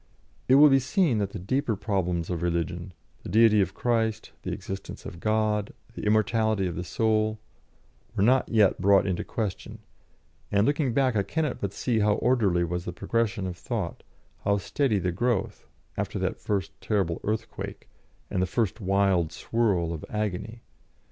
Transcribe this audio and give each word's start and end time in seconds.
It 0.47 0.55
will 0.55 0.69
be 0.69 0.79
seen 0.79 1.19
that 1.19 1.29
the 1.29 1.37
deeper 1.37 1.75
problems 1.75 2.31
of 2.31 2.41
religion 2.41 2.91
the 3.21 3.29
deity 3.29 3.61
of 3.61 3.75
Christ, 3.75 4.31
the 4.41 4.51
existence 4.51 5.05
of 5.05 5.19
God, 5.19 5.73
the 5.93 6.07
immortality 6.07 6.65
of 6.65 6.75
the 6.75 6.83
soul 6.83 7.37
were 8.15 8.23
not 8.23 8.49
yet 8.49 8.81
brought 8.81 9.05
into 9.05 9.23
question, 9.23 9.77
and, 10.51 10.65
looking 10.65 10.91
back, 10.95 11.15
I 11.15 11.21
cannot 11.21 11.61
but 11.61 11.71
see 11.71 11.99
how 11.99 12.13
orderly 12.13 12.63
was 12.63 12.85
the 12.85 12.91
progression 12.93 13.45
of 13.45 13.55
thought, 13.57 14.01
how 14.43 14.57
steady 14.57 14.97
the 14.97 15.11
growth, 15.11 15.67
after 15.95 16.17
that 16.17 16.39
first 16.39 16.71
terrible 16.81 17.21
earthquake, 17.23 17.87
and 18.31 18.41
the 18.41 18.47
first 18.47 18.81
wild 18.81 19.31
swirl 19.31 19.93
of 19.93 20.03
agony. 20.09 20.63